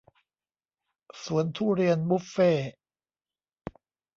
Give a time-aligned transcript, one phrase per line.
[1.23, 2.71] สวนทุเรียนบุฟเฟ่ต์